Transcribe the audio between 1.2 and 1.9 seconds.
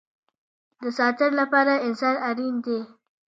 لپاره